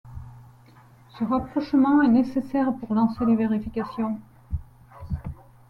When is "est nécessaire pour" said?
2.01-2.95